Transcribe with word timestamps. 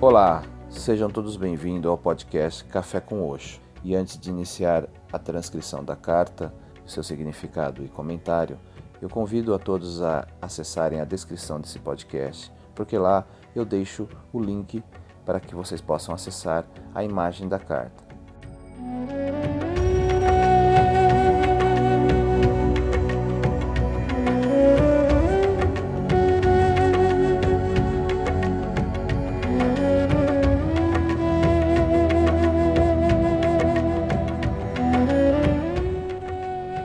Olá, 0.00 0.44
sejam 0.70 1.10
todos 1.10 1.36
bem-vindos 1.36 1.90
ao 1.90 1.98
podcast 1.98 2.64
Café 2.66 3.00
com 3.00 3.28
Oxo. 3.28 3.60
E 3.82 3.96
antes 3.96 4.16
de 4.16 4.30
iniciar 4.30 4.88
a 5.12 5.18
transcrição 5.18 5.84
da 5.84 5.96
carta, 5.96 6.54
seu 6.86 7.02
significado 7.02 7.84
e 7.84 7.88
comentário, 7.88 8.60
eu 9.02 9.08
convido 9.08 9.52
a 9.52 9.58
todos 9.58 10.00
a 10.00 10.24
acessarem 10.40 11.00
a 11.00 11.04
descrição 11.04 11.60
desse 11.60 11.80
podcast, 11.80 12.52
porque 12.76 12.96
lá 12.96 13.26
eu 13.56 13.64
deixo 13.64 14.08
o 14.32 14.38
link 14.38 14.84
para 15.26 15.40
que 15.40 15.52
vocês 15.52 15.80
possam 15.80 16.14
acessar 16.14 16.64
a 16.94 17.02
imagem 17.02 17.48
da 17.48 17.58
carta. 17.58 18.04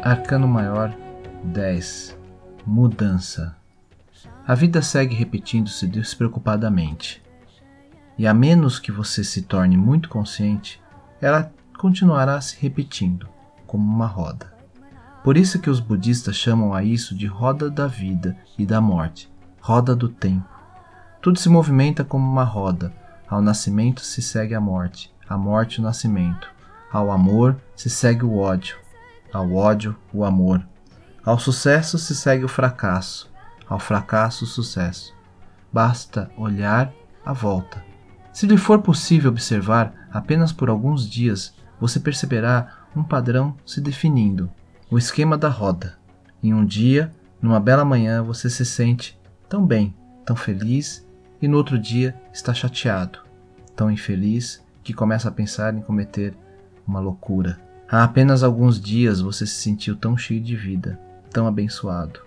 Arcano 0.05 0.49
Maior 0.49 0.93
10 1.45 2.17
Mudança 2.65 3.55
A 4.45 4.53
vida 4.53 4.81
segue 4.81 5.15
repetindo-se 5.15 5.87
despreocupadamente. 5.87 7.23
E 8.17 8.27
a 8.27 8.33
menos 8.33 8.79
que 8.79 8.91
você 8.91 9.23
se 9.23 9.43
torne 9.43 9.77
muito 9.77 10.09
consciente, 10.09 10.81
ela 11.21 11.49
continuará 11.79 12.41
se 12.41 12.57
repetindo, 12.59 13.29
como 13.65 13.89
uma 13.89 14.05
roda. 14.05 14.53
Por 15.23 15.37
isso 15.37 15.57
que 15.57 15.69
os 15.69 15.79
budistas 15.79 16.35
chamam 16.35 16.73
a 16.73 16.83
isso 16.83 17.15
de 17.15 17.25
roda 17.25 17.69
da 17.69 17.87
vida 17.87 18.35
e 18.57 18.65
da 18.65 18.81
morte, 18.81 19.31
roda 19.61 19.95
do 19.95 20.09
tempo. 20.09 20.49
Tudo 21.21 21.39
se 21.39 21.47
movimenta 21.47 22.03
como 22.03 22.29
uma 22.29 22.43
roda. 22.43 22.91
Ao 23.25 23.41
nascimento 23.41 24.01
se 24.01 24.21
segue 24.21 24.53
a 24.53 24.59
morte, 24.59 25.13
a 25.29 25.37
morte 25.37 25.79
o 25.79 25.81
nascimento. 25.81 26.51
Ao 26.91 27.09
amor 27.09 27.55
se 27.73 27.89
segue 27.89 28.25
o 28.25 28.37
ódio, 28.37 28.82
ao 29.33 29.51
ódio, 29.51 29.95
o 30.13 30.23
amor. 30.23 30.63
Ao 31.25 31.39
sucesso 31.39 31.97
se 31.97 32.15
segue 32.15 32.45
o 32.45 32.49
fracasso, 32.49 33.31
ao 33.67 33.79
fracasso, 33.79 34.45
o 34.45 34.47
sucesso. 34.47 35.13
Basta 35.71 36.29
olhar 36.37 36.93
a 37.25 37.33
volta. 37.33 37.83
Se 38.31 38.45
lhe 38.45 38.57
for 38.57 38.81
possível 38.81 39.31
observar 39.31 40.07
apenas 40.11 40.51
por 40.51 40.69
alguns 40.69 41.09
dias, 41.09 41.55
você 41.79 41.99
perceberá 41.99 42.85
um 42.95 43.03
padrão 43.03 43.55
se 43.65 43.81
definindo, 43.81 44.49
o 44.89 44.97
esquema 44.97 45.37
da 45.37 45.49
roda. 45.49 45.97
Em 46.41 46.53
um 46.53 46.63
dia, 46.63 47.11
numa 47.41 47.59
bela 47.59 47.83
manhã, 47.83 48.21
você 48.21 48.49
se 48.49 48.65
sente 48.65 49.19
tão 49.49 49.65
bem, 49.65 49.95
tão 50.25 50.35
feliz, 50.35 51.07
e 51.41 51.47
no 51.47 51.57
outro 51.57 51.77
dia 51.77 52.15
está 52.31 52.53
chateado, 52.53 53.19
tão 53.75 53.91
infeliz 53.91 54.63
que 54.83 54.93
começa 54.93 55.29
a 55.29 55.31
pensar 55.31 55.73
em 55.73 55.81
cometer 55.81 56.35
uma 56.87 56.99
loucura. 56.99 57.59
Há 57.93 58.05
apenas 58.05 58.41
alguns 58.41 58.81
dias 58.81 59.21
você 59.21 59.45
se 59.45 59.53
sentiu 59.53 59.95
tão 59.95 60.17
cheio 60.17 60.41
de 60.41 60.55
vida, 60.55 60.99
tão 61.29 61.45
abençoado, 61.45 62.21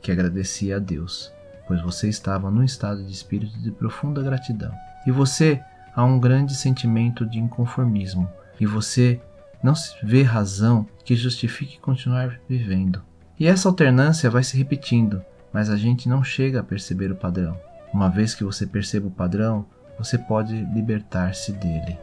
que 0.00 0.10
agradecia 0.10 0.74
a 0.74 0.78
Deus, 0.80 1.32
pois 1.68 1.80
você 1.80 2.08
estava 2.08 2.50
num 2.50 2.64
estado 2.64 3.04
de 3.04 3.12
espírito 3.12 3.56
de 3.60 3.70
profunda 3.70 4.20
gratidão. 4.20 4.74
E 5.06 5.12
você 5.12 5.62
há 5.94 6.04
um 6.04 6.18
grande 6.18 6.56
sentimento 6.56 7.24
de 7.24 7.38
inconformismo, 7.38 8.28
e 8.58 8.66
você 8.66 9.20
não 9.62 9.74
vê 10.02 10.24
razão 10.24 10.84
que 11.04 11.14
justifique 11.14 11.78
continuar 11.78 12.40
vivendo. 12.48 13.00
E 13.38 13.46
essa 13.46 13.68
alternância 13.68 14.28
vai 14.28 14.42
se 14.42 14.58
repetindo, 14.58 15.22
mas 15.52 15.70
a 15.70 15.76
gente 15.76 16.08
não 16.08 16.24
chega 16.24 16.58
a 16.58 16.64
perceber 16.64 17.12
o 17.12 17.16
padrão. 17.16 17.56
Uma 17.94 18.10
vez 18.10 18.34
que 18.34 18.42
você 18.42 18.66
perceba 18.66 19.06
o 19.06 19.12
padrão, 19.12 19.66
você 19.96 20.18
pode 20.18 20.52
libertar-se 20.74 21.52
dele. 21.52 21.96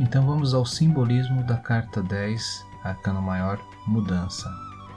Então 0.00 0.24
vamos 0.24 0.54
ao 0.54 0.64
simbolismo 0.64 1.42
da 1.44 1.58
carta 1.58 2.02
10, 2.02 2.66
Arcano 2.82 3.20
Maior, 3.20 3.60
Mudança. 3.86 4.50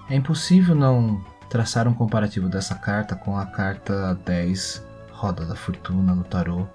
É 0.09 0.15
impossível 0.15 0.73
não 0.73 1.21
traçar 1.49 1.89
um 1.89 1.93
comparativo 1.93 2.47
dessa 2.47 2.73
carta 2.75 3.13
com 3.13 3.37
a 3.37 3.45
carta 3.45 4.17
10, 4.25 4.81
Roda 5.11 5.45
da 5.45 5.55
Fortuna 5.55 6.15
no 6.15 6.23
tarô, 6.23 6.65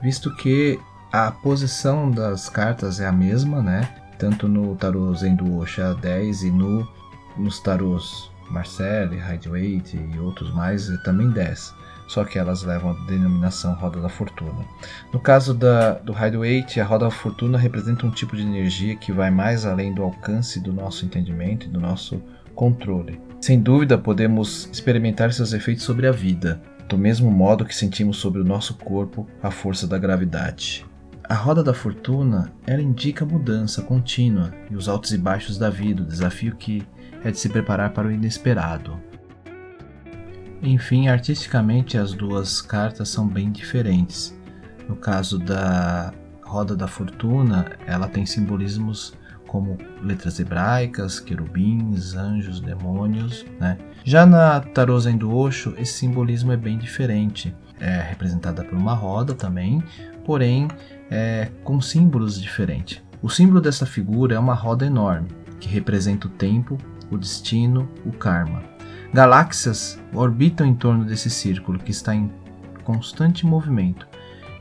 visto 0.00 0.34
que 0.36 0.78
a 1.12 1.32
posição 1.32 2.08
das 2.12 2.48
cartas 2.48 3.00
é 3.00 3.08
a 3.08 3.12
mesma, 3.12 3.60
né? 3.60 3.92
Tanto 4.20 4.46
no 4.46 4.76
tarô 4.76 5.12
Zendo 5.12 5.58
Osha 5.58 5.94
10 5.94 6.44
e 6.44 6.50
no, 6.52 6.88
nos 7.36 7.58
tarôs 7.58 8.30
Marcelle, 8.50 9.16
Hideaway 9.16 9.82
e 9.92 10.18
outros 10.18 10.52
mais 10.54 10.90
é 10.90 10.96
também 10.98 11.30
10 11.30 11.84
só 12.06 12.24
que 12.24 12.38
elas 12.38 12.62
levam 12.62 12.90
a 12.90 13.06
denominação 13.06 13.74
roda 13.74 14.00
da 14.00 14.08
fortuna. 14.08 14.64
No 15.12 15.18
caso 15.18 15.54
da, 15.54 15.94
do 15.94 16.12
Hideaway, 16.12 16.64
a 16.80 16.84
roda 16.84 17.06
da 17.06 17.10
fortuna 17.10 17.58
representa 17.58 18.06
um 18.06 18.10
tipo 18.10 18.36
de 18.36 18.42
energia 18.42 18.96
que 18.96 19.12
vai 19.12 19.30
mais 19.30 19.64
além 19.64 19.94
do 19.94 20.02
alcance 20.02 20.60
do 20.60 20.72
nosso 20.72 21.04
entendimento 21.04 21.66
e 21.66 21.70
do 21.70 21.80
nosso 21.80 22.22
controle. 22.54 23.20
Sem 23.40 23.60
dúvida, 23.60 23.98
podemos 23.98 24.68
experimentar 24.72 25.32
seus 25.32 25.52
efeitos 25.52 25.84
sobre 25.84 26.06
a 26.06 26.12
vida, 26.12 26.60
do 26.88 26.96
mesmo 26.96 27.30
modo 27.30 27.64
que 27.64 27.74
sentimos 27.74 28.18
sobre 28.18 28.40
o 28.40 28.44
nosso 28.44 28.74
corpo 28.74 29.26
a 29.42 29.50
força 29.50 29.86
da 29.86 29.98
gravidade. 29.98 30.84
A 31.26 31.34
roda 31.34 31.62
da 31.62 31.72
fortuna, 31.72 32.52
ela 32.66 32.82
indica 32.82 33.24
mudança 33.24 33.80
contínua 33.80 34.52
e 34.70 34.76
os 34.76 34.90
altos 34.90 35.10
e 35.12 35.16
baixos 35.16 35.56
da 35.56 35.70
vida, 35.70 36.02
o 36.02 36.06
desafio 36.06 36.54
que 36.54 36.86
é 37.24 37.30
de 37.30 37.38
se 37.38 37.48
preparar 37.48 37.94
para 37.94 38.08
o 38.08 38.12
inesperado. 38.12 39.00
Enfim, 40.62 41.08
artisticamente 41.08 41.96
as 41.96 42.12
duas 42.12 42.60
cartas 42.60 43.08
são 43.08 43.26
bem 43.26 43.50
diferentes. 43.50 44.38
No 44.86 44.96
caso 44.96 45.38
da 45.38 46.12
Roda 46.42 46.76
da 46.76 46.86
Fortuna, 46.86 47.72
ela 47.86 48.06
tem 48.06 48.26
simbolismos 48.26 49.14
como 49.46 49.78
letras 50.02 50.38
hebraicas, 50.40 51.20
querubins, 51.20 52.14
anjos, 52.14 52.60
demônios, 52.60 53.46
né? 53.58 53.78
Já 54.04 54.26
na 54.26 54.60
Tarô 54.60 54.98
Zen 55.00 55.16
do 55.16 55.34
Osho, 55.34 55.74
esse 55.78 55.94
simbolismo 55.94 56.52
é 56.52 56.56
bem 56.56 56.76
diferente. 56.76 57.54
É 57.80 58.00
representada 58.00 58.62
por 58.62 58.76
uma 58.76 58.94
roda 58.94 59.34
também, 59.34 59.82
porém 60.24 60.68
é, 61.10 61.50
com 61.62 61.80
símbolos 61.80 62.40
diferentes. 62.40 63.02
O 63.22 63.28
símbolo 63.28 63.60
dessa 63.60 63.86
figura 63.86 64.34
é 64.34 64.38
uma 64.38 64.54
roda 64.54 64.84
enorme, 64.84 65.28
que 65.58 65.68
representa 65.68 66.26
o 66.26 66.30
tempo, 66.30 66.76
o 67.10 67.16
destino, 67.16 67.88
o 68.04 68.12
karma. 68.12 68.62
Galáxias 69.12 69.98
orbitam 70.12 70.66
em 70.66 70.74
torno 70.74 71.04
desse 71.04 71.30
círculo 71.30 71.78
que 71.78 71.90
está 71.90 72.14
em 72.14 72.30
constante 72.82 73.46
movimento, 73.46 74.06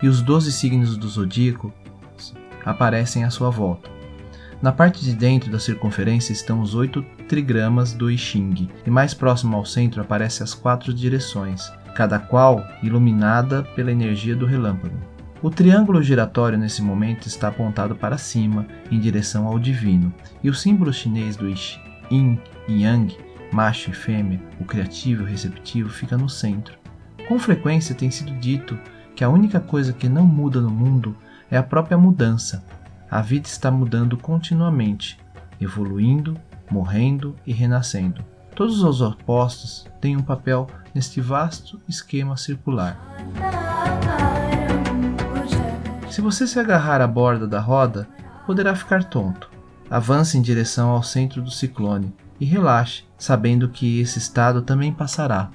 e 0.01 0.07
os 0.07 0.21
doze 0.21 0.51
signos 0.51 0.95
do 0.95 1.07
zodíaco 1.07 1.73
aparecem 2.63 3.23
à 3.23 3.29
sua 3.29 3.49
volta. 3.49 3.89
Na 4.61 4.71
parte 4.71 5.03
de 5.03 5.13
dentro 5.13 5.51
da 5.51 5.59
circunferência 5.59 6.31
estão 6.31 6.61
os 6.61 6.73
oito 6.73 7.03
trigramas 7.27 7.93
do 7.93 8.09
I 8.09 8.17
Ching, 8.17 8.69
e 8.85 8.89
mais 8.89 9.13
próximo 9.13 9.57
ao 9.57 9.65
centro 9.65 10.01
aparecem 10.01 10.43
as 10.43 10.53
quatro 10.53 10.93
direções, 10.93 11.69
cada 11.95 12.17
qual 12.17 12.63
iluminada 12.81 13.63
pela 13.75 13.91
energia 13.91 14.35
do 14.35 14.45
relâmpago. 14.45 15.12
O 15.43 15.49
triângulo 15.49 16.01
giratório 16.01 16.57
nesse 16.57 16.81
momento 16.81 17.27
está 17.27 17.49
apontado 17.49 17.97
para 17.97 18.17
cima, 18.17 18.65
em 18.89 18.97
direção 18.97 19.45
ao 19.45 19.59
divino, 19.59 20.13
e 20.41 20.49
o 20.49 20.53
símbolo 20.53 20.93
chinês 20.93 21.35
do 21.35 21.49
Yin 22.09 22.39
e 22.65 22.83
Yang 22.83 23.17
macho 23.51 23.91
e 23.91 23.93
fêmea, 23.93 24.41
o 24.59 24.63
criativo 24.63 25.21
e 25.21 25.25
o 25.25 25.27
receptivo, 25.27 25.89
fica 25.89 26.17
no 26.17 26.29
centro. 26.29 26.77
Com 27.27 27.37
frequência 27.37 27.93
tem 27.93 28.09
sido 28.09 28.33
dito 28.39 28.79
que 29.15 29.23
a 29.23 29.29
única 29.29 29.59
coisa 29.59 29.91
que 29.91 30.07
não 30.07 30.25
muda 30.25 30.61
no 30.61 30.71
mundo 30.71 31.15
é 31.51 31.57
a 31.57 31.63
própria 31.63 31.97
mudança. 31.97 32.65
A 33.11 33.21
vida 33.21 33.47
está 33.47 33.69
mudando 33.69 34.15
continuamente, 34.15 35.19
evoluindo, 35.59 36.39
morrendo 36.71 37.35
e 37.45 37.53
renascendo. 37.53 38.23
Todos 38.55 38.81
os 38.81 39.01
opostos 39.01 39.85
têm 39.99 40.15
um 40.15 40.23
papel 40.23 40.67
neste 40.95 41.19
vasto 41.19 41.81
esquema 41.87 42.37
circular. 42.37 42.97
Se 46.13 46.21
você 46.21 46.45
se 46.45 46.59
agarrar 46.59 47.01
à 47.01 47.07
borda 47.07 47.47
da 47.47 47.59
roda, 47.59 48.07
poderá 48.45 48.75
ficar 48.75 49.03
tonto. 49.03 49.49
Avance 49.89 50.37
em 50.37 50.43
direção 50.43 50.91
ao 50.91 51.01
centro 51.01 51.41
do 51.41 51.49
ciclone 51.49 52.13
e 52.39 52.45
relaxe, 52.45 53.03
sabendo 53.17 53.67
que 53.67 53.99
esse 53.99 54.19
estado 54.19 54.61
também 54.61 54.93
passará. 54.93 55.49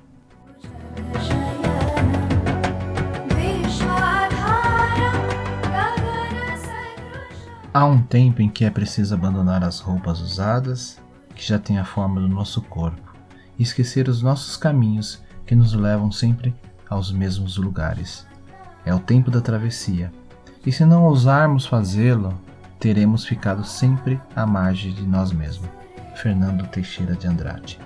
Há 7.72 7.84
um 7.84 8.02
tempo 8.02 8.42
em 8.42 8.48
que 8.48 8.64
é 8.64 8.70
preciso 8.70 9.14
abandonar 9.14 9.62
as 9.62 9.78
roupas 9.78 10.20
usadas, 10.20 11.00
que 11.36 11.46
já 11.46 11.60
têm 11.60 11.78
a 11.78 11.84
forma 11.84 12.20
do 12.20 12.26
nosso 12.26 12.62
corpo, 12.62 13.14
e 13.56 13.62
esquecer 13.62 14.08
os 14.08 14.22
nossos 14.22 14.56
caminhos 14.56 15.22
que 15.46 15.54
nos 15.54 15.72
levam 15.72 16.10
sempre 16.10 16.52
aos 16.90 17.12
mesmos 17.12 17.56
lugares. 17.56 18.26
É 18.84 18.92
o 18.92 18.98
tempo 18.98 19.30
da 19.30 19.40
travessia. 19.40 20.10
E 20.64 20.72
se 20.72 20.84
não 20.84 21.04
ousarmos 21.04 21.66
fazê-lo, 21.66 22.38
teremos 22.78 23.24
ficado 23.24 23.64
sempre 23.64 24.20
à 24.34 24.46
margem 24.46 24.92
de 24.92 25.06
nós 25.06 25.32
mesmos. 25.32 25.68
Fernando 26.16 26.66
Teixeira 26.66 27.14
de 27.14 27.26
Andrade. 27.26 27.78